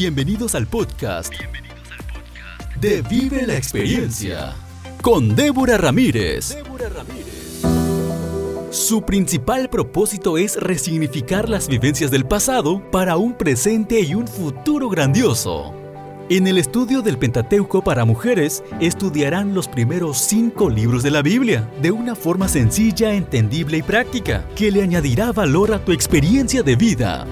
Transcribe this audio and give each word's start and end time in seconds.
Bienvenidos 0.00 0.54
al 0.54 0.68
podcast, 0.68 1.34
de 2.80 3.02
Vive 3.02 3.44
la 3.44 3.56
Experiencia 3.56 4.54
con 5.02 5.34
Débora 5.34 5.76
Ramírez. 5.76 6.56
Su 8.70 9.02
principal 9.02 9.68
propósito 9.68 10.38
es 10.38 10.54
resignificar 10.54 11.48
las 11.48 11.66
vivencias 11.66 12.12
del 12.12 12.26
pasado 12.26 12.80
para 12.92 13.16
un 13.16 13.34
presente 13.34 13.98
y 13.98 14.14
un 14.14 14.28
futuro 14.28 14.88
grandioso. 14.88 15.74
En 16.30 16.46
el 16.46 16.58
estudio 16.58 17.02
del 17.02 17.18
Pentateuco 17.18 17.82
para 17.82 18.04
mujeres, 18.04 18.62
estudiarán 18.78 19.52
los 19.52 19.66
primeros 19.66 20.18
cinco 20.18 20.70
libros 20.70 21.02
de 21.02 21.10
la 21.10 21.22
Biblia 21.22 21.68
de 21.82 21.90
una 21.90 22.14
forma 22.14 22.46
sencilla, 22.46 23.14
entendible 23.14 23.78
y 23.78 23.82
práctica, 23.82 24.46
que 24.54 24.70
le 24.70 24.84
añadirá 24.84 25.32
valor 25.32 25.74
a 25.74 25.84
tu 25.84 25.90
experiencia 25.90 26.62
de 26.62 26.76
vida. 26.76 27.26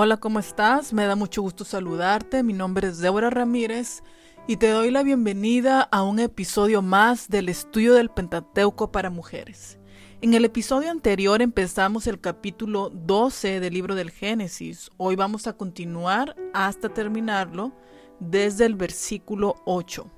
Hola, 0.00 0.18
¿cómo 0.18 0.38
estás? 0.38 0.92
Me 0.92 1.06
da 1.06 1.16
mucho 1.16 1.42
gusto 1.42 1.64
saludarte. 1.64 2.44
Mi 2.44 2.52
nombre 2.52 2.86
es 2.86 2.98
Débora 2.98 3.30
Ramírez 3.30 4.04
y 4.46 4.56
te 4.56 4.70
doy 4.70 4.92
la 4.92 5.02
bienvenida 5.02 5.82
a 5.90 6.04
un 6.04 6.20
episodio 6.20 6.82
más 6.82 7.28
del 7.28 7.48
estudio 7.48 7.94
del 7.94 8.08
Pentateuco 8.08 8.92
para 8.92 9.10
mujeres. 9.10 9.76
En 10.20 10.34
el 10.34 10.44
episodio 10.44 10.92
anterior 10.92 11.42
empezamos 11.42 12.06
el 12.06 12.20
capítulo 12.20 12.90
12 12.90 13.58
del 13.58 13.74
libro 13.74 13.96
del 13.96 14.12
Génesis. 14.12 14.88
Hoy 14.98 15.16
vamos 15.16 15.48
a 15.48 15.54
continuar 15.54 16.36
hasta 16.54 16.90
terminarlo 16.90 17.72
desde 18.20 18.66
el 18.66 18.76
versículo 18.76 19.56
8. 19.66 20.08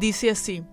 Dice 0.00 0.30
así, 0.30 0.64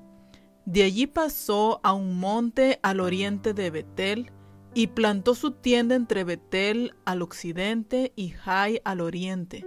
de 0.65 0.81
allí 0.81 1.05
pasó 1.05 1.79
a 1.83 1.93
un 1.93 2.17
monte 2.17 2.79
al 2.81 3.01
oriente 3.01 3.53
de 3.53 3.69
Betel 3.69 4.31
y 4.75 4.87
plantó 4.87 5.33
su 5.33 5.51
tienda 5.51 5.95
entre 5.95 6.25
Betel 6.25 6.93
al 7.05 7.21
occidente 7.21 8.11
y 8.15 8.29
Jai 8.29 8.81
al 8.83 8.99
oriente. 8.99 9.65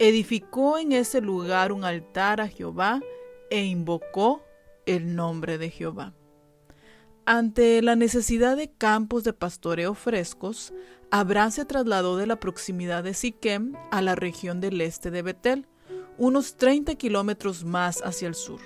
Edificó 0.00 0.76
en 0.76 0.92
ese 0.92 1.20
lugar 1.20 1.72
un 1.72 1.84
altar 1.84 2.40
a 2.40 2.48
Jehová 2.48 3.00
e 3.48 3.64
invocó 3.64 4.42
el 4.86 5.14
nombre 5.14 5.56
de 5.56 5.70
Jehová. 5.70 6.14
Ante 7.26 7.80
la 7.80 7.94
necesidad 7.94 8.56
de 8.56 8.72
campos 8.72 9.22
de 9.22 9.32
pastoreo 9.32 9.94
frescos, 9.94 10.74
Abraham 11.12 11.52
se 11.52 11.64
trasladó 11.64 12.16
de 12.16 12.26
la 12.26 12.40
proximidad 12.40 13.04
de 13.04 13.14
Siquem 13.14 13.74
a 13.92 14.02
la 14.02 14.16
región 14.16 14.60
del 14.60 14.80
este 14.80 15.12
de 15.12 15.22
Betel, 15.22 15.68
unos 16.18 16.56
30 16.56 16.96
kilómetros 16.96 17.64
más 17.64 18.02
hacia 18.02 18.26
el 18.26 18.34
sur. 18.34 18.60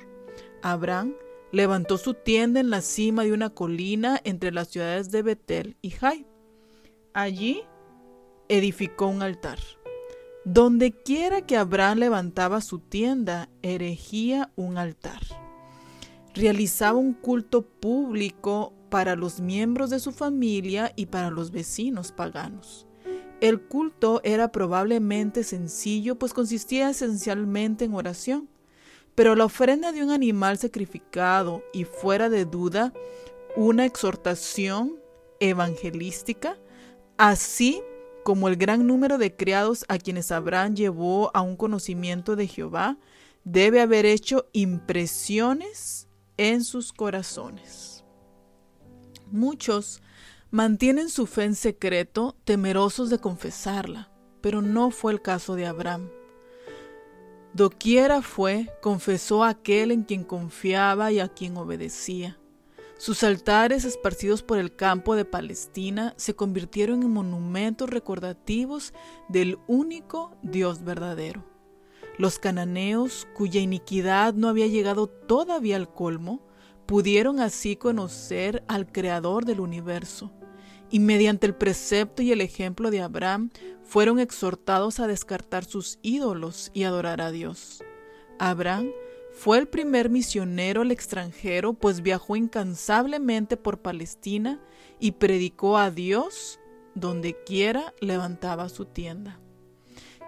Abraham 0.62 1.14
levantó 1.54 1.98
su 1.98 2.14
tienda 2.14 2.60
en 2.60 2.70
la 2.70 2.80
cima 2.80 3.24
de 3.24 3.32
una 3.32 3.50
colina 3.50 4.20
entre 4.24 4.52
las 4.52 4.68
ciudades 4.68 5.10
de 5.10 5.22
Betel 5.22 5.76
y 5.80 5.90
Jai. 5.90 6.26
Allí 7.12 7.62
edificó 8.48 9.06
un 9.06 9.22
altar. 9.22 9.58
Donde 10.44 10.92
quiera 10.92 11.46
que 11.46 11.56
Abraham 11.56 11.98
levantaba 11.98 12.60
su 12.60 12.78
tienda, 12.78 13.48
erigía 13.62 14.52
un 14.56 14.76
altar 14.76 15.20
realizaba 16.34 16.98
un 16.98 17.14
culto 17.14 17.62
público 17.62 18.72
para 18.90 19.16
los 19.16 19.40
miembros 19.40 19.90
de 19.90 20.00
su 20.00 20.12
familia 20.12 20.92
y 20.96 21.06
para 21.06 21.30
los 21.30 21.50
vecinos 21.50 22.12
paganos. 22.12 22.86
El 23.40 23.62
culto 23.62 24.20
era 24.24 24.52
probablemente 24.52 25.44
sencillo, 25.44 26.18
pues 26.18 26.32
consistía 26.32 26.90
esencialmente 26.90 27.84
en 27.84 27.94
oración, 27.94 28.48
pero 29.14 29.36
la 29.36 29.44
ofrenda 29.44 29.92
de 29.92 30.02
un 30.02 30.10
animal 30.10 30.58
sacrificado 30.58 31.62
y 31.72 31.84
fuera 31.84 32.28
de 32.28 32.44
duda 32.44 32.92
una 33.56 33.84
exhortación 33.84 34.98
evangelística, 35.40 36.58
así 37.16 37.82
como 38.24 38.48
el 38.48 38.56
gran 38.56 38.86
número 38.86 39.18
de 39.18 39.36
criados 39.36 39.84
a 39.88 39.98
quienes 39.98 40.32
Abraham 40.32 40.74
llevó 40.74 41.30
a 41.34 41.42
un 41.42 41.56
conocimiento 41.56 42.36
de 42.36 42.48
Jehová, 42.48 42.98
debe 43.44 43.80
haber 43.80 44.06
hecho 44.06 44.48
impresiones 44.52 46.08
en 46.36 46.64
sus 46.64 46.92
corazones. 46.92 48.04
Muchos 49.30 50.02
mantienen 50.50 51.10
su 51.10 51.26
fe 51.26 51.44
en 51.44 51.54
secreto, 51.54 52.36
temerosos 52.44 53.10
de 53.10 53.18
confesarla, 53.18 54.10
pero 54.40 54.62
no 54.62 54.90
fue 54.90 55.12
el 55.12 55.20
caso 55.20 55.54
de 55.54 55.66
Abraham. 55.66 56.08
Doquiera 57.54 58.20
fue, 58.20 58.68
confesó 58.82 59.44
a 59.44 59.50
aquel 59.50 59.92
en 59.92 60.02
quien 60.02 60.24
confiaba 60.24 61.12
y 61.12 61.20
a 61.20 61.28
quien 61.28 61.56
obedecía. 61.56 62.36
Sus 62.98 63.22
altares 63.22 63.84
esparcidos 63.84 64.42
por 64.42 64.58
el 64.58 64.74
campo 64.74 65.14
de 65.14 65.24
Palestina 65.24 66.14
se 66.16 66.34
convirtieron 66.34 67.04
en 67.04 67.12
monumentos 67.12 67.88
recordativos 67.88 68.92
del 69.28 69.60
único 69.68 70.36
Dios 70.42 70.82
verdadero. 70.82 71.44
Los 72.18 72.40
cananeos, 72.40 73.28
cuya 73.36 73.60
iniquidad 73.60 74.34
no 74.34 74.48
había 74.48 74.66
llegado 74.66 75.06
todavía 75.06 75.76
al 75.76 75.92
colmo, 75.92 76.40
pudieron 76.86 77.38
así 77.38 77.76
conocer 77.76 78.64
al 78.66 78.90
Creador 78.90 79.44
del 79.44 79.60
universo, 79.60 80.32
y 80.94 81.00
mediante 81.00 81.48
el 81.48 81.56
precepto 81.56 82.22
y 82.22 82.30
el 82.30 82.40
ejemplo 82.40 82.88
de 82.92 83.02
Abraham 83.02 83.50
fueron 83.82 84.20
exhortados 84.20 85.00
a 85.00 85.08
descartar 85.08 85.64
sus 85.64 85.98
ídolos 86.02 86.70
y 86.72 86.84
adorar 86.84 87.20
a 87.20 87.32
Dios. 87.32 87.82
Abraham 88.38 88.92
fue 89.32 89.58
el 89.58 89.66
primer 89.66 90.08
misionero 90.08 90.82
al 90.82 90.92
extranjero, 90.92 91.72
pues 91.72 92.00
viajó 92.00 92.36
incansablemente 92.36 93.56
por 93.56 93.82
Palestina 93.82 94.60
y 95.00 95.10
predicó 95.10 95.78
a 95.78 95.90
Dios 95.90 96.60
donde 96.94 97.42
quiera 97.42 97.92
levantaba 98.00 98.68
su 98.68 98.84
tienda. 98.84 99.40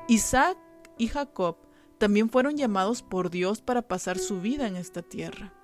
Isaac 0.09 0.59
y 0.99 1.07
Jacob 1.07 1.59
también 1.99 2.29
fueron 2.29 2.57
llamados 2.57 3.03
por 3.03 3.31
Dios 3.31 3.61
para 3.61 3.83
pasar 3.83 4.19
su 4.19 4.41
vida 4.41 4.67
en 4.67 4.75
esta 4.75 5.03
tierra. 5.03 5.55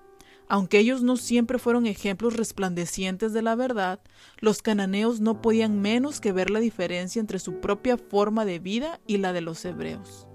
Aunque 0.52 0.80
ellos 0.80 1.02
no 1.02 1.16
siempre 1.16 1.58
fueron 1.58 1.86
ejemplos 1.86 2.36
resplandecientes 2.36 3.32
de 3.32 3.40
la 3.40 3.54
verdad, 3.54 4.00
los 4.38 4.60
cananeos 4.60 5.18
no 5.18 5.40
podían 5.40 5.80
menos 5.80 6.20
que 6.20 6.30
ver 6.30 6.50
la 6.50 6.60
diferencia 6.60 7.20
entre 7.20 7.38
su 7.38 7.60
propia 7.60 7.96
forma 7.96 8.44
de 8.44 8.58
vida 8.58 9.00
y 9.06 9.16
la 9.16 9.32
de 9.32 9.40
los 9.40 9.64
hebreos. 9.64 10.26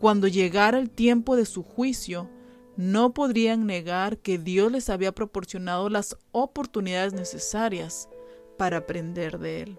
Cuando 0.00 0.26
llegara 0.26 0.80
el 0.80 0.90
tiempo 0.90 1.36
de 1.36 1.46
su 1.46 1.62
juicio, 1.62 2.28
no 2.76 3.14
podrían 3.14 3.64
negar 3.64 4.18
que 4.18 4.38
Dios 4.38 4.72
les 4.72 4.90
había 4.90 5.12
proporcionado 5.12 5.88
las 5.88 6.16
oportunidades 6.32 7.12
necesarias 7.12 8.08
para 8.56 8.78
aprender 8.78 9.38
de 9.38 9.62
él. 9.62 9.78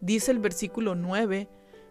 Dice 0.00 0.30
el 0.30 0.38
versículo 0.38 0.94
9 0.94 1.48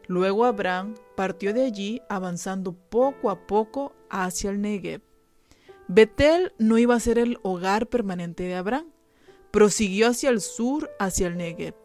Luego 0.07 0.45
Abraham 0.45 0.95
partió 1.17 1.53
de 1.53 1.65
allí 1.65 2.01
avanzando 2.07 2.71
poco 2.71 3.29
a 3.29 3.45
poco 3.45 3.93
hacia 4.09 4.51
el 4.51 4.61
Negev. 4.61 5.06
Betel 5.87 6.53
no 6.57 6.77
iba 6.77 6.95
a 6.95 6.99
ser 6.99 7.17
el 7.17 7.39
hogar 7.43 7.87
permanente 7.87 8.43
de 8.43 8.55
Abraham, 8.55 8.87
prosiguió 9.51 10.09
hacia 10.09 10.29
el 10.29 10.41
sur, 10.41 10.91
hacia 10.99 11.27
el 11.27 11.37
Negev. 11.37 11.75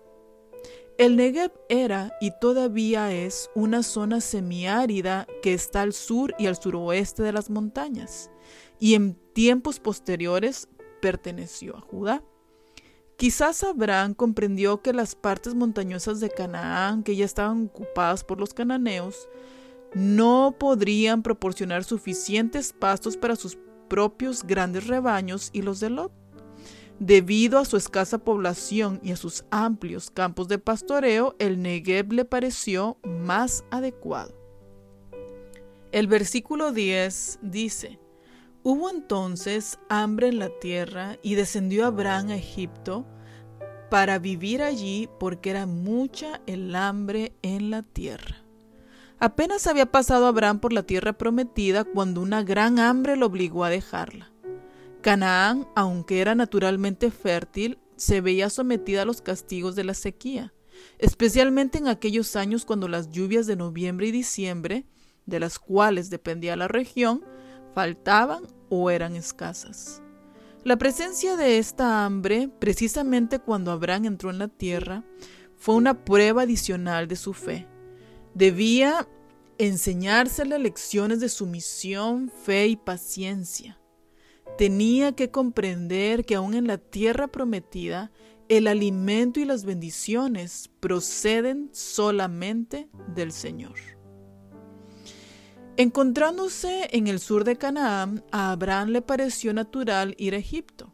El 0.98 1.16
Negev 1.16 1.52
era 1.68 2.12
y 2.20 2.32
todavía 2.40 3.12
es 3.12 3.48
una 3.54 3.82
zona 3.82 4.20
semiárida 4.20 5.26
que 5.42 5.54
está 5.54 5.82
al 5.82 5.92
sur 5.92 6.34
y 6.38 6.46
al 6.46 6.56
suroeste 6.56 7.22
de 7.22 7.32
las 7.32 7.48
montañas, 7.48 8.30
y 8.80 8.94
en 8.94 9.14
tiempos 9.32 9.78
posteriores 9.78 10.68
perteneció 11.00 11.76
a 11.76 11.80
Judá. 11.80 12.24
Quizás 13.16 13.62
Abraham 13.62 14.14
comprendió 14.14 14.82
que 14.82 14.92
las 14.92 15.14
partes 15.14 15.54
montañosas 15.54 16.18
de 16.18 16.28
Canaán, 16.28 17.04
que 17.04 17.14
ya 17.14 17.24
estaban 17.24 17.66
ocupadas 17.66 18.24
por 18.24 18.40
los 18.40 18.52
cananeos, 18.52 19.28
no 19.94 20.56
podrían 20.58 21.22
proporcionar 21.22 21.84
suficientes 21.84 22.72
pastos 22.72 23.16
para 23.16 23.36
sus 23.36 23.56
propios 23.92 24.44
grandes 24.44 24.86
rebaños 24.86 25.50
y 25.52 25.60
los 25.60 25.78
de 25.78 25.90
Lot. 25.90 26.12
Debido 26.98 27.58
a 27.58 27.66
su 27.66 27.76
escasa 27.76 28.16
población 28.16 28.98
y 29.02 29.12
a 29.12 29.16
sus 29.16 29.44
amplios 29.50 30.10
campos 30.10 30.48
de 30.48 30.58
pastoreo, 30.58 31.36
el 31.38 31.60
Negev 31.60 32.10
le 32.10 32.24
pareció 32.24 32.96
más 33.04 33.66
adecuado. 33.70 34.34
El 35.90 36.06
versículo 36.06 36.72
10 36.72 37.40
dice, 37.42 38.00
Hubo 38.62 38.88
entonces 38.88 39.78
hambre 39.90 40.28
en 40.28 40.38
la 40.38 40.48
tierra 40.48 41.18
y 41.22 41.34
descendió 41.34 41.84
Abraham 41.84 42.30
a 42.30 42.36
Egipto 42.36 43.04
para 43.90 44.18
vivir 44.18 44.62
allí 44.62 45.06
porque 45.20 45.50
era 45.50 45.66
mucha 45.66 46.40
el 46.46 46.74
hambre 46.74 47.34
en 47.42 47.68
la 47.68 47.82
tierra. 47.82 48.41
Apenas 49.18 49.66
había 49.66 49.86
pasado 49.86 50.26
Abraham 50.26 50.60
por 50.60 50.72
la 50.72 50.82
tierra 50.82 51.12
prometida 51.12 51.84
cuando 51.84 52.20
una 52.20 52.42
gran 52.42 52.78
hambre 52.78 53.16
lo 53.16 53.26
obligó 53.26 53.64
a 53.64 53.70
dejarla. 53.70 54.32
Canaán, 55.00 55.66
aunque 55.74 56.20
era 56.20 56.34
naturalmente 56.34 57.10
fértil, 57.10 57.78
se 57.96 58.20
veía 58.20 58.50
sometida 58.50 59.02
a 59.02 59.04
los 59.04 59.22
castigos 59.22 59.76
de 59.76 59.84
la 59.84 59.94
sequía, 59.94 60.52
especialmente 60.98 61.78
en 61.78 61.88
aquellos 61.88 62.36
años 62.36 62.64
cuando 62.64 62.88
las 62.88 63.10
lluvias 63.10 63.46
de 63.46 63.56
noviembre 63.56 64.08
y 64.08 64.12
diciembre, 64.12 64.86
de 65.26 65.40
las 65.40 65.58
cuales 65.58 66.10
dependía 66.10 66.56
la 66.56 66.68
región, 66.68 67.24
faltaban 67.74 68.42
o 68.68 68.90
eran 68.90 69.16
escasas. 69.16 70.02
La 70.64 70.76
presencia 70.76 71.36
de 71.36 71.58
esta 71.58 72.04
hambre, 72.04 72.48
precisamente 72.60 73.40
cuando 73.40 73.72
Abraham 73.72 74.04
entró 74.04 74.30
en 74.30 74.38
la 74.38 74.48
tierra, 74.48 75.04
fue 75.56 75.74
una 75.74 76.04
prueba 76.04 76.42
adicional 76.42 77.08
de 77.08 77.16
su 77.16 77.32
fe. 77.32 77.68
Debía 78.34 79.08
enseñársele 79.58 80.58
lecciones 80.58 81.20
de 81.20 81.28
sumisión, 81.28 82.30
fe 82.44 82.68
y 82.68 82.76
paciencia. 82.76 83.78
Tenía 84.58 85.12
que 85.12 85.30
comprender 85.30 86.24
que 86.24 86.34
aún 86.34 86.54
en 86.54 86.66
la 86.66 86.78
tierra 86.78 87.28
prometida, 87.28 88.10
el 88.48 88.66
alimento 88.66 89.40
y 89.40 89.44
las 89.44 89.64
bendiciones 89.64 90.70
proceden 90.80 91.70
solamente 91.72 92.88
del 93.14 93.32
Señor. 93.32 93.78
Encontrándose 95.76 96.88
en 96.92 97.06
el 97.06 97.18
sur 97.18 97.44
de 97.44 97.56
Canaán, 97.56 98.24
a 98.30 98.52
Abraham 98.52 98.90
le 98.90 99.00
pareció 99.00 99.54
natural 99.54 100.14
ir 100.18 100.34
a 100.34 100.38
Egipto, 100.38 100.92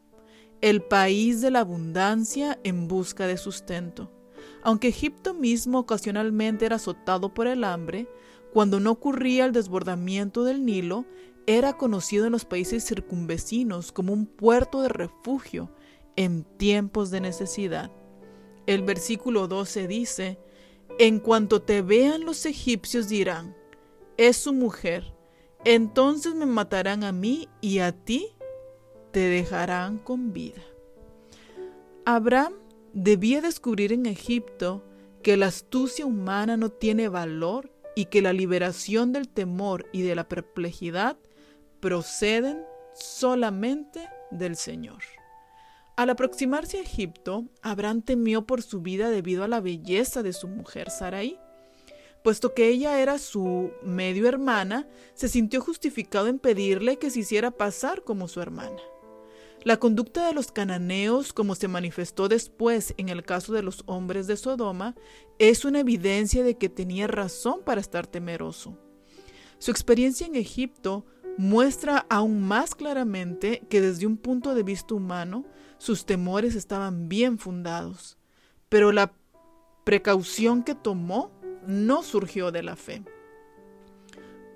el 0.61 0.81
país 0.81 1.41
de 1.41 1.51
la 1.51 1.59
abundancia 1.59 2.59
en 2.63 2.87
busca 2.87 3.27
de 3.27 3.35
sustento. 3.35 4.18
Aunque 4.63 4.89
Egipto 4.89 5.33
mismo 5.33 5.79
ocasionalmente 5.79 6.65
era 6.65 6.77
azotado 6.77 7.33
por 7.33 7.47
el 7.47 7.63
hambre, 7.63 8.07
cuando 8.53 8.79
no 8.79 8.91
ocurría 8.91 9.45
el 9.45 9.51
desbordamiento 9.51 10.43
del 10.43 10.65
Nilo, 10.65 11.05
era 11.45 11.77
conocido 11.77 12.25
en 12.25 12.31
los 12.31 12.45
países 12.45 12.85
circunvecinos 12.85 13.91
como 13.91 14.13
un 14.13 14.25
puerto 14.25 14.81
de 14.81 14.89
refugio 14.89 15.71
en 16.15 16.43
tiempos 16.43 17.11
de 17.11 17.21
necesidad. 17.21 17.91
El 18.65 18.83
versículo 18.83 19.47
12 19.47 19.87
dice, 19.87 20.39
En 20.99 21.19
cuanto 21.19 21.61
te 21.61 21.81
vean 21.81 22.25
los 22.25 22.45
egipcios 22.45 23.07
dirán, 23.07 23.55
es 24.17 24.37
su 24.37 24.53
mujer. 24.53 25.13
Entonces 25.65 26.35
me 26.35 26.45
matarán 26.45 27.03
a 27.03 27.11
mí 27.11 27.47
y 27.61 27.79
a 27.79 27.93
ti 27.93 28.27
te 29.11 29.21
dejarán 29.21 29.97
con 29.97 30.33
vida. 30.33 30.61
Abraham 32.05 32.53
debía 32.93 33.41
descubrir 33.41 33.93
en 33.93 34.05
Egipto 34.05 34.83
que 35.23 35.37
la 35.37 35.47
astucia 35.47 36.05
humana 36.05 36.57
no 36.57 36.69
tiene 36.69 37.09
valor 37.09 37.71
y 37.95 38.05
que 38.05 38.21
la 38.21 38.33
liberación 38.33 39.11
del 39.11 39.27
temor 39.27 39.87
y 39.91 40.01
de 40.03 40.15
la 40.15 40.27
perplejidad 40.27 41.17
proceden 41.79 42.63
solamente 42.93 44.07
del 44.31 44.55
Señor. 44.55 45.03
Al 45.95 46.09
aproximarse 46.09 46.77
a 46.77 46.81
Egipto, 46.81 47.45
Abraham 47.61 48.01
temió 48.01 48.45
por 48.45 48.61
su 48.61 48.81
vida 48.81 49.09
debido 49.09 49.43
a 49.43 49.49
la 49.49 49.59
belleza 49.59 50.23
de 50.23 50.31
su 50.31 50.47
mujer 50.47 50.89
Sarai. 50.89 51.37
Puesto 52.23 52.53
que 52.53 52.69
ella 52.69 53.01
era 53.01 53.17
su 53.17 53.71
medio 53.83 54.27
hermana, 54.27 54.87
se 55.13 55.27
sintió 55.27 55.59
justificado 55.59 56.27
en 56.27 56.39
pedirle 56.39 56.97
que 56.97 57.09
se 57.09 57.19
hiciera 57.19 57.51
pasar 57.51 58.03
como 58.03 58.29
su 58.29 58.41
hermana. 58.41 58.79
La 59.63 59.77
conducta 59.77 60.25
de 60.25 60.33
los 60.33 60.51
cananeos, 60.53 61.33
como 61.33 61.53
se 61.53 61.67
manifestó 61.67 62.29
después 62.29 62.93
en 62.97 63.09
el 63.09 63.23
caso 63.23 63.51
de 63.51 63.61
los 63.61 63.83
hombres 63.87 64.25
de 64.25 64.37
Sodoma, 64.37 64.95
es 65.37 65.65
una 65.65 65.81
evidencia 65.81 66.43
de 66.43 66.57
que 66.57 66.69
tenía 66.69 67.07
razón 67.07 67.61
para 67.65 67.81
estar 67.81 68.07
temeroso. 68.07 68.77
Su 69.57 69.71
experiencia 69.71 70.25
en 70.25 70.35
Egipto 70.35 71.05
muestra 71.37 72.05
aún 72.09 72.41
más 72.41 72.73
claramente 72.73 73.61
que 73.69 73.81
desde 73.81 74.07
un 74.07 74.15
punto 74.15 74.55
de 74.55 74.63
vista 74.63 74.95
humano 74.95 75.45
sus 75.77 76.05
temores 76.05 76.55
estaban 76.55 77.09
bien 77.09 77.37
fundados, 77.37 78.17
pero 78.69 78.93
la 78.93 79.13
precaución 79.83 80.63
que 80.63 80.75
tomó 80.75 81.31
no 81.67 82.03
surgió 82.03 82.51
de 82.51 82.63
la 82.63 82.77
fe. 82.77 83.03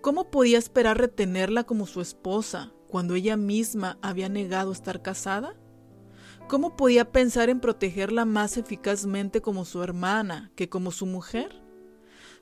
¿Cómo 0.02 0.32
podía 0.32 0.58
esperar 0.58 0.98
retenerla 0.98 1.66
como 1.66 1.88
su 1.88 2.00
esposa 2.00 2.72
cuando 2.94 3.16
ella 3.16 3.38
misma 3.38 3.98
había 4.04 4.30
negado 4.30 4.72
estar 4.72 5.02
casada? 5.02 5.56
¿Cómo 6.48 6.76
podía 6.76 7.12
pensar 7.12 7.50
en 7.50 7.60
protegerla 7.60 8.24
más 8.24 8.56
eficazmente 8.56 9.42
como 9.42 9.66
su 9.66 9.82
hermana 9.82 10.52
que 10.56 10.70
como 10.70 10.92
su 10.92 11.08
mujer? 11.08 11.60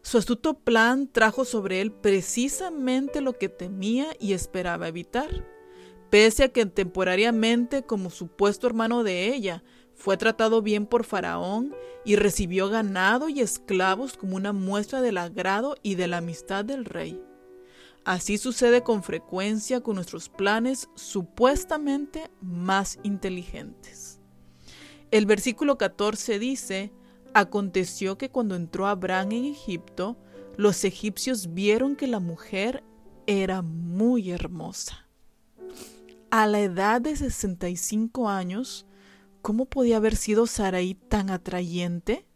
Su 0.02 0.18
astuto 0.18 0.56
plan 0.56 1.08
trajo 1.08 1.46
sobre 1.46 1.80
él 1.80 1.94
precisamente 1.94 3.22
lo 3.22 3.38
que 3.38 3.48
temía 3.48 4.08
y 4.20 4.34
esperaba 4.34 4.90
evitar. 4.90 5.48
Pese 6.10 6.44
a 6.44 6.50
que 6.50 6.66
temporariamente 6.66 7.84
como 7.84 8.10
supuesto 8.10 8.68
hermano 8.68 9.06
de 9.06 9.34
ella, 9.34 9.64
fue 9.96 10.18
tratado 10.18 10.62
bien 10.62 10.86
por 10.86 11.06
Faraón 11.06 11.74
y 12.04 12.18
recibió 12.18 12.68
ganado 12.68 13.30
y 13.30 13.40
esclavos 13.40 14.18
como 14.18 14.36
una 14.36 14.52
muestra 14.52 15.00
del 15.00 15.18
agrado 15.18 15.78
y 15.82 15.96
de 15.96 16.10
la 16.10 16.18
amistad 16.18 16.66
del 16.66 16.84
rey. 16.84 17.24
Así 18.04 18.38
sucede 18.38 18.84
con 18.84 19.04
frecuencia 19.04 19.82
con 19.82 19.96
nuestros 19.96 20.30
planes 20.30 20.90
supuestamente 20.96 22.32
más 22.42 23.00
inteligentes. 23.04 24.20
El 25.12 25.26
versículo 25.26 25.78
14 25.78 26.40
dice, 26.40 26.92
Aconteció 27.34 28.18
que 28.18 28.30
cuando 28.30 28.56
entró 28.56 28.88
Abraham 28.88 29.32
en 29.34 29.46
Egipto, 29.46 30.18
los 30.58 30.84
egipcios 30.84 31.54
vieron 31.54 31.96
que 31.96 32.08
la 32.08 32.20
mujer 32.20 32.84
era 33.28 33.62
muy 33.62 34.32
hermosa. 34.32 35.08
A 36.30 36.48
la 36.48 36.60
edad 36.60 37.02
de 37.02 37.16
65 37.16 38.30
años, 38.30 38.86
¿Cómo 39.42 39.66
podía 39.66 39.98
haber 39.98 40.16
sido 40.16 40.46
Saraí 40.46 40.94
tan 40.94 41.32
atrayente 41.32 42.28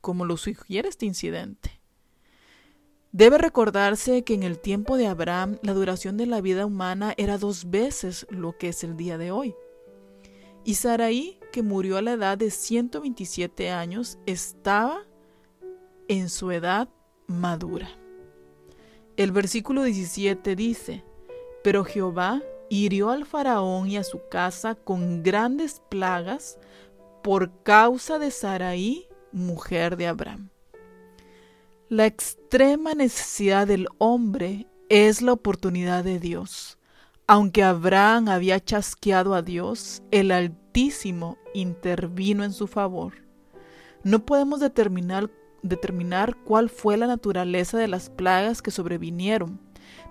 como 0.00 0.24
lo 0.24 0.38
sugiere 0.38 0.88
este 0.88 1.04
incidente? 1.04 1.75
Debe 3.16 3.38
recordarse 3.38 4.24
que 4.24 4.34
en 4.34 4.42
el 4.42 4.58
tiempo 4.58 4.98
de 4.98 5.06
Abraham 5.06 5.56
la 5.62 5.72
duración 5.72 6.18
de 6.18 6.26
la 6.26 6.42
vida 6.42 6.66
humana 6.66 7.14
era 7.16 7.38
dos 7.38 7.70
veces 7.70 8.26
lo 8.28 8.58
que 8.58 8.68
es 8.68 8.84
el 8.84 8.94
día 8.94 9.16
de 9.16 9.30
hoy. 9.30 9.54
Y 10.64 10.74
Saraí, 10.74 11.40
que 11.50 11.62
murió 11.62 11.96
a 11.96 12.02
la 12.02 12.12
edad 12.12 12.36
de 12.36 12.50
127 12.50 13.70
años, 13.70 14.18
estaba 14.26 15.06
en 16.08 16.28
su 16.28 16.50
edad 16.50 16.90
madura. 17.26 17.88
El 19.16 19.32
versículo 19.32 19.84
17 19.84 20.54
dice, 20.54 21.02
pero 21.64 21.84
Jehová 21.84 22.42
hirió 22.68 23.08
al 23.08 23.24
faraón 23.24 23.88
y 23.88 23.96
a 23.96 24.04
su 24.04 24.28
casa 24.28 24.74
con 24.74 25.22
grandes 25.22 25.80
plagas 25.88 26.58
por 27.22 27.62
causa 27.62 28.18
de 28.18 28.30
Saraí, 28.30 29.08
mujer 29.32 29.96
de 29.96 30.06
Abraham. 30.06 30.50
La 31.88 32.04
extrema 32.04 32.94
necesidad 32.94 33.68
del 33.68 33.86
hombre 33.98 34.66
es 34.88 35.22
la 35.22 35.32
oportunidad 35.32 36.02
de 36.02 36.18
Dios. 36.18 36.78
Aunque 37.28 37.62
Abraham 37.62 38.28
había 38.28 38.58
chasqueado 38.58 39.34
a 39.34 39.42
Dios, 39.42 40.02
el 40.10 40.32
Altísimo 40.32 41.38
intervino 41.54 42.42
en 42.42 42.52
su 42.52 42.66
favor. 42.66 43.12
No 44.02 44.26
podemos 44.26 44.58
determinar, 44.58 45.30
determinar 45.62 46.34
cuál 46.44 46.70
fue 46.70 46.96
la 46.96 47.06
naturaleza 47.06 47.78
de 47.78 47.86
las 47.86 48.10
plagas 48.10 48.62
que 48.62 48.72
sobrevinieron, 48.72 49.60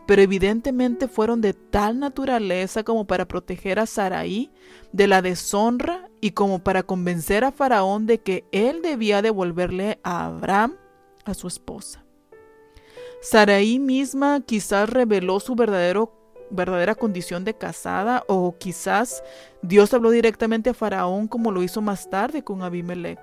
pero 0.08 0.22
evidentemente 0.22 1.10
fueron 1.10 1.42
de 1.42 1.52
tal 1.52 2.00
naturaleza 2.00 2.84
como 2.86 3.06
para 3.06 3.28
proteger 3.28 3.80
a 3.80 3.86
Saraí 3.86 4.50
de 4.94 5.08
la 5.08 5.22
deshonra 5.22 6.10
y 6.22 6.32
como 6.32 6.60
para 6.60 6.84
convencer 6.84 7.44
a 7.44 7.52
Faraón 7.52 8.06
de 8.06 8.20
que 8.20 8.46
él 8.54 8.82
debía 8.82 9.22
devolverle 9.22 10.00
a 10.04 10.28
Abraham 10.28 10.78
a 11.26 11.34
su 11.34 11.48
esposa. 11.48 12.06
Saraí 13.22 13.80
misma 13.80 14.42
quizás 14.42 14.90
reveló 14.90 15.40
su 15.40 15.56
verdadero, 15.56 16.14
verdadera 16.52 16.96
condición 16.96 17.44
de 17.44 17.56
casada 17.56 18.24
o 18.28 18.56
quizás 18.58 19.24
Dios 19.62 19.94
habló 19.94 20.12
directamente 20.12 20.70
a 20.70 20.74
Faraón 20.76 21.28
como 21.28 21.52
lo 21.52 21.64
hizo 21.64 21.82
más 21.82 22.10
tarde 22.10 22.44
con 22.44 22.62
Abimelech. 22.62 23.20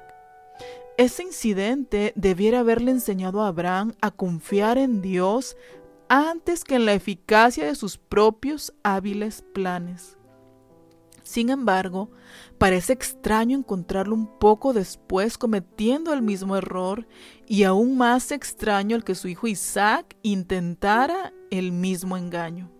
Ese 0.99 1.23
incidente 1.23 2.13
debiera 2.17 2.61
haberle 2.61 2.91
enseñado 2.91 3.43
a 3.43 3.49
Abraham 3.49 3.95
a 4.01 4.11
confiar 4.11 4.77
en 4.77 5.01
Dios 5.01 5.57
antes 6.09 6.65
que 6.65 6.75
en 6.75 6.85
la 6.85 6.93
eficacia 6.93 7.65
de 7.65 7.75
sus 7.75 7.97
propios 7.97 8.75
hábiles 8.83 9.43
planes. 9.55 10.19
Sin 11.23 11.51
embargo, 11.51 12.11
parece 12.59 12.93
extraño 12.93 13.57
encontrarlo 13.57 14.15
un 14.15 14.39
poco 14.39 14.73
después 14.73 15.39
cometiendo 15.39 16.13
el 16.13 16.23
mismo 16.23 16.57
error 16.57 17.07
y 17.47 17.63
aún 17.63 17.97
más 17.97 18.33
extraño 18.33 18.97
el 18.97 19.05
que 19.05 19.15
su 19.15 19.29
hijo 19.29 19.47
Isaac 19.47 20.17
intentara 20.23 21.33
el 21.51 21.73
mismo 21.73 22.17
engaño. 22.17 22.71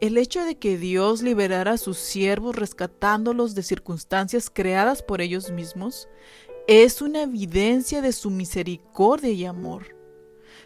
El 0.00 0.18
hecho 0.18 0.44
de 0.44 0.58
que 0.58 0.76
Dios 0.76 1.22
liberara 1.22 1.72
a 1.72 1.78
sus 1.78 1.96
siervos 1.96 2.56
rescatándolos 2.56 3.54
de 3.54 3.62
circunstancias 3.62 4.50
creadas 4.52 5.02
por 5.02 5.22
ellos 5.22 5.50
mismos 5.50 6.08
es 6.68 7.00
una 7.00 7.22
evidencia 7.22 8.02
de 8.02 8.12
su 8.12 8.30
misericordia 8.30 9.30
y 9.30 9.46
amor. 9.46 9.95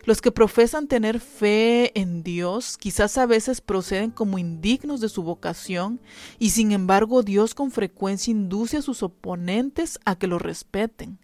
Los 0.04 0.22
que 0.22 0.32
profesan 0.32 0.86
tener 0.86 1.20
fe 1.20 1.98
en 1.98 2.22
Dios 2.22 2.78
quizás 2.78 3.18
a 3.18 3.26
veces 3.26 3.60
proceden 3.60 4.10
como 4.10 4.38
indignos 4.38 5.00
de 5.00 5.08
su 5.10 5.22
vocación 5.22 6.00
y 6.38 6.50
sin 6.50 6.72
embargo 6.72 7.22
Dios 7.22 7.54
con 7.54 7.70
frecuencia 7.70 8.30
induce 8.30 8.78
a 8.78 8.82
sus 8.82 9.02
oponentes 9.02 9.98
a 10.04 10.16
que 10.16 10.26
lo 10.26 10.38
respeten. 10.38 11.18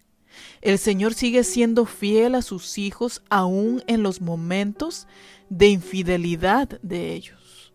El 0.61 0.77
Señor 0.77 1.15
sigue 1.15 1.43
siendo 1.43 1.85
fiel 1.85 2.35
a 2.35 2.43
sus 2.43 2.77
hijos 2.77 3.23
aún 3.29 3.83
en 3.87 4.03
los 4.03 4.21
momentos 4.21 5.07
de 5.49 5.69
infidelidad 5.69 6.79
de 6.81 7.13
ellos. 7.13 7.73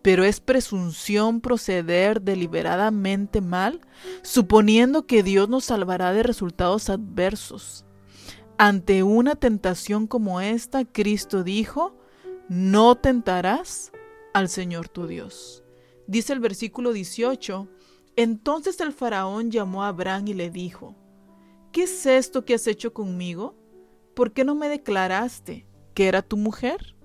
pero 0.00 0.24
es 0.24 0.40
presunción 0.40 1.40
proceder 1.40 2.22
deliberadamente 2.22 3.40
mal, 3.40 3.80
suponiendo 4.22 5.06
que 5.06 5.22
Dios 5.22 5.48
nos 5.48 5.64
salvará 5.66 6.12
de 6.12 6.22
resultados 6.22 6.88
adversos. 6.88 7.84
Ante 8.60 9.04
una 9.04 9.36
tentación 9.36 10.08
como 10.08 10.40
esta, 10.40 10.84
Cristo 10.84 11.44
dijo, 11.44 11.96
no 12.48 12.96
tentarás 12.96 13.92
al 14.34 14.48
Señor 14.48 14.88
tu 14.88 15.06
Dios. 15.06 15.62
Dice 16.08 16.32
el 16.32 16.40
versículo 16.40 16.92
18, 16.92 17.68
entonces 18.16 18.80
el 18.80 18.92
faraón 18.92 19.52
llamó 19.52 19.84
a 19.84 19.88
Abraham 19.88 20.26
y 20.26 20.34
le 20.34 20.50
dijo, 20.50 20.96
¿qué 21.70 21.84
es 21.84 22.04
esto 22.04 22.44
que 22.44 22.54
has 22.54 22.66
hecho 22.66 22.92
conmigo? 22.92 23.54
¿Por 24.14 24.32
qué 24.32 24.42
no 24.42 24.56
me 24.56 24.68
declaraste 24.68 25.64
que 25.94 26.08
era 26.08 26.22
tu 26.22 26.36
mujer? 26.36 26.96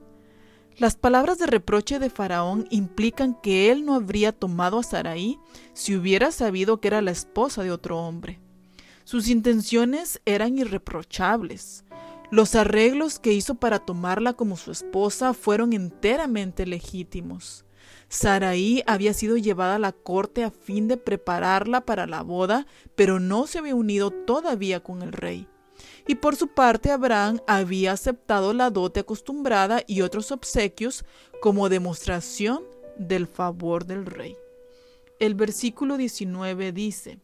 Las 0.76 0.96
palabras 0.96 1.38
de 1.38 1.46
reproche 1.46 2.00
de 2.00 2.10
Faraón 2.10 2.66
implican 2.72 3.40
que 3.40 3.70
él 3.70 3.86
no 3.86 3.94
habría 3.94 4.32
tomado 4.32 4.80
a 4.80 4.84
Saraí 4.84 5.38
si 5.74 5.96
hubiera 5.96 6.32
sabido 6.32 6.82
que 6.82 6.88
era 6.88 7.04
la 7.04 7.12
esposa 7.12 7.62
de 7.62 7.70
otro 7.70 8.00
hombre. 8.00 8.43
Sus 9.04 9.28
intenciones 9.28 10.22
eran 10.26 10.58
irreprochables. 10.58 11.84
Los 12.32 12.56
arreglos 12.56 13.20
que 13.20 13.34
hizo 13.34 13.56
para 13.56 13.80
tomarla 13.80 14.34
como 14.34 14.58
su 14.58 14.72
esposa 14.72 15.34
fueron 15.34 15.74
enteramente 15.74 16.66
legítimos. 16.66 17.66
Saraí 18.10 18.84
había 18.88 19.14
sido 19.14 19.38
llevada 19.38 19.76
a 19.76 19.80
la 19.80 19.92
corte 19.92 20.44
a 20.44 20.52
fin 20.52 20.88
de 20.88 20.98
prepararla 20.98 21.82
para 21.82 22.08
la 22.08 22.22
boda, 22.22 22.66
pero 22.96 23.20
no 23.20 23.48
se 23.48 23.60
había 23.60 23.76
unido 23.76 24.12
todavía 24.12 24.82
con 24.82 25.02
el 25.02 25.12
rey 25.12 25.48
y 26.08 26.16
por 26.16 26.36
su 26.36 26.48
parte 26.50 26.92
Abraham 26.92 27.40
había 27.48 27.94
aceptado 27.94 28.54
la 28.54 28.70
dote 28.70 29.02
acostumbrada 29.02 29.84
y 29.88 30.02
otros 30.02 30.32
obsequios 30.32 31.06
como 31.42 31.70
demostración 31.70 32.64
del 32.98 33.28
favor 33.28 33.86
del 33.86 34.06
rey. 34.06 34.36
El 35.20 35.36
versículo 35.36 35.98
19 35.98 36.72
dice, 36.72 37.20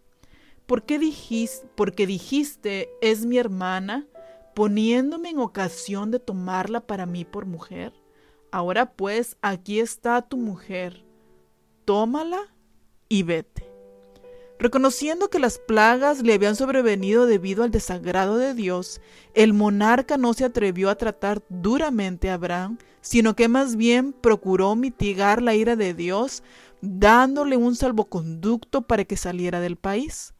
¿Por 0.69 0.83
qué 0.83 0.99
dijiste, 0.99 1.67
porque 1.73 2.05
dijiste, 2.05 2.91
es 3.01 3.25
mi 3.25 3.39
hermana, 3.39 4.05
poniéndome 4.53 5.31
en 5.31 5.39
ocasión 5.39 6.11
de 6.11 6.19
tomarla 6.19 6.85
para 6.85 7.07
mí 7.07 7.25
por 7.25 7.47
mujer? 7.47 7.91
Ahora 8.51 8.93
pues, 8.93 9.35
aquí 9.41 9.79
está 9.79 10.21
tu 10.21 10.38
mujer, 10.38 11.03
tómala 11.85 12.53
y 13.07 13.23
vete. 13.23 13.67
Reconociendo 14.59 15.31
que 15.31 15.39
las 15.39 15.57
plagas 15.57 16.21
le 16.21 16.35
habían 16.35 16.55
sobrevenido 16.55 17.25
debido 17.25 17.63
al 17.63 17.71
desagrado 17.71 18.38
de 18.38 18.53
Dios, 18.53 19.01
el 19.33 19.53
monarca 19.53 20.17
no 20.17 20.35
se 20.35 20.45
atrevió 20.45 20.91
a 20.91 20.97
tratar 20.99 21.41
duramente 21.49 22.29
a 22.29 22.35
Abraham, 22.35 22.77
sino 23.01 23.35
que 23.35 23.47
más 23.47 23.75
bien 23.75 24.13
procuró 24.13 24.75
mitigar 24.75 25.41
la 25.41 25.55
ira 25.55 25.75
de 25.75 25.95
Dios, 25.95 26.43
dándole 26.79 27.57
un 27.57 27.75
salvoconducto 27.75 28.83
para 28.83 29.03
que 29.03 29.17
saliera 29.17 29.61
del 29.61 29.75
país. 29.75 30.35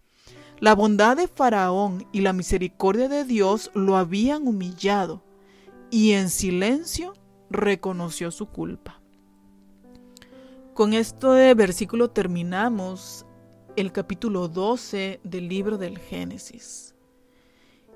La 0.60 0.76
bondad 0.76 1.16
de 1.16 1.30
Faraón 1.30 2.06
y 2.12 2.20
la 2.20 2.34
misericordia 2.34 3.08
de 3.08 3.24
Dios 3.24 3.72
lo 3.74 3.96
habían 3.96 4.46
humillado, 4.46 5.24
y 5.90 6.12
en 6.12 6.30
silencio 6.30 7.14
reconoció 7.50 8.30
su 8.30 8.48
culpa. 8.48 9.02
Con 10.74 10.94
este 10.94 11.54
versículo 11.54 12.10
terminamos 12.10 13.26
el 13.78 13.94
capítulo 13.94 14.50
12 14.50 15.22
del 15.24 15.48
libro 15.48 15.78
del 15.78 15.98
Génesis. 15.98 16.94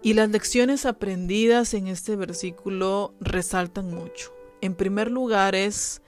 Y 0.02 0.14
las 0.14 0.30
lecciones 0.30 0.86
aprendidas 0.86 1.74
en 1.74 1.88
este 1.88 2.16
versículo 2.16 3.14
resaltan 3.20 3.94
mucho. 3.94 4.34
En 4.62 4.76
primer 4.76 5.12
lugar 5.12 5.56
es, 5.56 6.02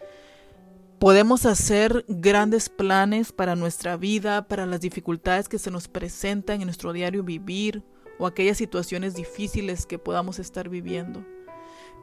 podemos 1.00 1.46
hacer 1.46 2.06
grandes 2.08 2.70
planes 2.70 3.32
para 3.32 3.56
nuestra 3.56 3.98
vida, 3.98 4.48
para 4.48 4.66
las 4.66 4.82
dificultades 4.82 5.50
que 5.50 5.60
se 5.60 5.72
nos 5.72 5.88
presentan 5.88 6.62
en 6.62 6.68
nuestro 6.68 6.94
diario 6.94 7.24
vivir 7.24 7.84
o 8.18 8.26
aquellas 8.28 8.58
situaciones 8.58 9.16
difíciles 9.16 9.86
que 9.86 10.00
podamos 10.00 10.40
estar 10.40 10.70
viviendo. 10.70 11.26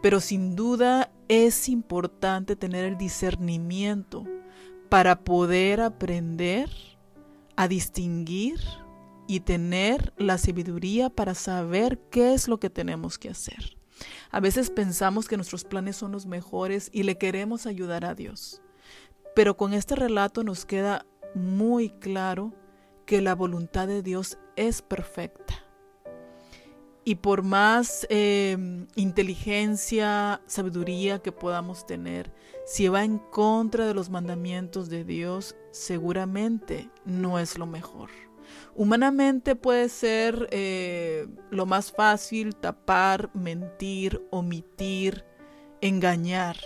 Pero 0.03 0.21
sin 0.21 0.57
duda 0.57 1.13
es 1.29 1.69
importante 1.69 2.57
tener 2.57 2.85
el 2.85 2.99
discernimiento 2.99 4.27
para 4.89 5.25
poder 5.25 5.81
aprender 5.81 6.69
a 7.57 7.69
distinguir 7.69 8.61
y 9.27 9.41
tener 9.41 10.13
la 10.17 10.37
sabiduría 10.37 11.09
para 11.09 11.35
saber 11.35 11.99
qué 12.11 12.35
es 12.35 12.49
lo 12.49 12.59
que 12.59 12.69
tenemos 12.69 13.19
que 13.19 13.31
hacer. 13.31 13.77
A 14.31 14.41
veces 14.41 14.71
pensamos 14.71 15.29
que 15.29 15.37
nuestros 15.37 15.65
planes 15.65 15.97
son 15.97 16.13
los 16.13 16.27
mejores 16.27 16.91
y 16.93 17.05
le 17.05 17.17
queremos 17.17 17.67
ayudar 17.67 18.05
a 18.05 18.15
Dios. 18.15 18.61
Pero 19.35 19.57
con 19.57 19.73
este 19.73 19.97
relato 19.97 20.45
nos 20.45 20.67
queda 20.67 21.07
muy 21.35 21.91
claro 21.91 22.53
que 23.07 23.21
la 23.21 23.35
voluntad 23.35 23.89
de 23.89 24.03
Dios 24.03 24.39
es 24.57 24.83
perfecta. 24.83 25.55
Y 27.05 27.17
por 27.17 27.43
más 27.43 28.07
eh, 28.11 28.87
inteligencia, 28.95 30.41
sabiduría 30.47 31.19
que 31.19 31.33
podamos 31.33 31.85
tener, 31.85 32.33
si 32.65 32.87
va 32.87 33.03
en 33.03 33.19
contra 33.19 33.87
de 33.87 33.95
los 33.95 34.09
mandamientos 34.09 34.89
de 34.89 35.03
Dios, 35.03 35.57
seguramente 35.73 36.91
no 37.05 37.41
es 37.41 37.59
lo 37.59 37.67
mejor. 37.67 38.11
Humanamente 38.75 39.57
puede 39.57 39.89
ser 39.89 40.49
eh, 40.53 41.27
lo 41.51 41.67
más 41.67 41.91
fácil 41.91 42.55
tapar, 42.55 43.31
mentir, 43.35 44.25
omitir, 44.31 45.25
engañar, 45.81 46.57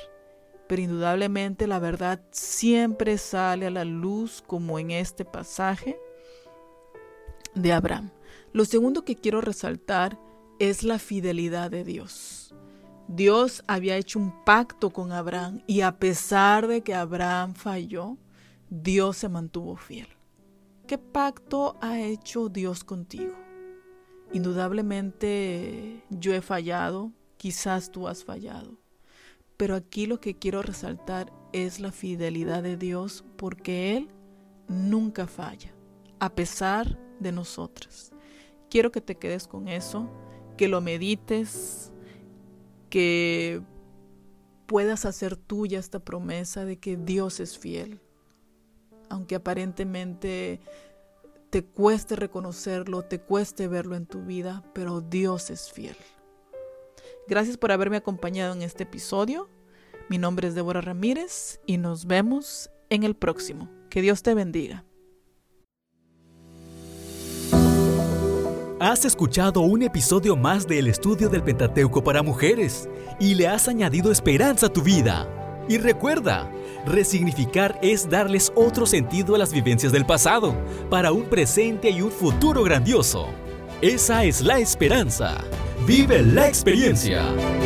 pero 0.68 0.82
indudablemente 0.82 1.66
la 1.66 1.78
verdad 1.78 2.20
siempre 2.30 3.18
sale 3.18 3.66
a 3.66 3.70
la 3.70 3.84
luz 3.84 4.42
como 4.46 4.78
en 4.78 4.90
este 4.90 5.24
pasaje 5.24 5.98
de 7.54 7.72
Abraham. 7.72 8.10
Lo 8.52 8.64
segundo 8.64 9.04
que 9.04 9.16
quiero 9.16 9.40
resaltar 9.40 10.18
es 10.58 10.82
la 10.82 10.98
fidelidad 10.98 11.70
de 11.70 11.84
Dios. 11.84 12.54
Dios 13.08 13.62
había 13.66 13.96
hecho 13.96 14.18
un 14.18 14.44
pacto 14.44 14.90
con 14.90 15.12
Abraham 15.12 15.62
y 15.66 15.82
a 15.82 15.98
pesar 15.98 16.66
de 16.66 16.82
que 16.82 16.94
Abraham 16.94 17.54
falló, 17.54 18.16
Dios 18.68 19.18
se 19.18 19.28
mantuvo 19.28 19.76
fiel. 19.76 20.08
¿Qué 20.86 20.98
pacto 20.98 21.76
ha 21.80 22.00
hecho 22.00 22.48
Dios 22.48 22.82
contigo? 22.82 23.34
Indudablemente 24.32 26.02
yo 26.10 26.34
he 26.34 26.40
fallado, 26.40 27.12
quizás 27.36 27.90
tú 27.92 28.08
has 28.08 28.24
fallado, 28.24 28.76
pero 29.56 29.74
aquí 29.74 30.06
lo 30.06 30.20
que 30.20 30.36
quiero 30.36 30.62
resaltar 30.62 31.32
es 31.52 31.80
la 31.80 31.92
fidelidad 31.92 32.62
de 32.62 32.76
Dios 32.76 33.24
porque 33.36 33.96
Él 33.96 34.10
nunca 34.68 35.26
falla, 35.26 35.74
a 36.18 36.34
pesar 36.34 36.98
de 37.20 37.32
nosotras. 37.32 38.12
Quiero 38.68 38.92
que 38.92 39.00
te 39.00 39.16
quedes 39.16 39.46
con 39.46 39.68
eso, 39.68 40.10
que 40.56 40.68
lo 40.68 40.80
medites, 40.80 41.92
que 42.90 43.62
puedas 44.66 45.04
hacer 45.04 45.36
tuya 45.36 45.78
esta 45.78 46.00
promesa 46.00 46.64
de 46.64 46.78
que 46.78 46.96
Dios 46.96 47.40
es 47.40 47.58
fiel. 47.58 48.00
Aunque 49.08 49.36
aparentemente 49.36 50.60
te 51.50 51.64
cueste 51.64 52.16
reconocerlo, 52.16 53.02
te 53.02 53.20
cueste 53.20 53.68
verlo 53.68 53.94
en 53.94 54.06
tu 54.06 54.22
vida, 54.22 54.64
pero 54.74 55.00
Dios 55.00 55.50
es 55.50 55.72
fiel. 55.72 55.96
Gracias 57.28 57.56
por 57.56 57.72
haberme 57.72 57.96
acompañado 57.96 58.54
en 58.54 58.62
este 58.62 58.84
episodio. 58.84 59.48
Mi 60.08 60.18
nombre 60.18 60.46
es 60.46 60.54
Débora 60.54 60.80
Ramírez 60.80 61.60
y 61.66 61.76
nos 61.76 62.06
vemos 62.06 62.70
en 62.88 63.02
el 63.02 63.16
próximo. 63.16 63.68
Que 63.90 64.00
Dios 64.00 64.22
te 64.22 64.34
bendiga. 64.34 64.84
Has 68.78 69.04
escuchado 69.04 69.62
un 69.62 69.82
episodio 69.82 70.36
más 70.36 70.68
del 70.68 70.86
estudio 70.86 71.28
del 71.28 71.42
Pentateuco 71.42 72.04
para 72.04 72.22
mujeres 72.22 72.88
y 73.18 73.34
le 73.34 73.48
has 73.48 73.66
añadido 73.66 74.12
esperanza 74.12 74.66
a 74.66 74.72
tu 74.72 74.82
vida. 74.82 75.26
Y 75.68 75.78
recuerda, 75.78 76.48
resignificar 76.84 77.76
es 77.82 78.08
darles 78.08 78.52
otro 78.54 78.86
sentido 78.86 79.34
a 79.34 79.38
las 79.38 79.52
vivencias 79.52 79.90
del 79.90 80.06
pasado 80.06 80.54
para 80.90 81.10
un 81.10 81.24
presente 81.24 81.90
y 81.90 82.02
un 82.02 82.12
futuro 82.12 82.62
grandioso. 82.62 83.26
Esa 83.80 84.24
es 84.24 84.42
la 84.42 84.60
esperanza. 84.60 85.42
Vive 85.86 86.20
la 86.20 86.48
experiencia. 86.48 87.65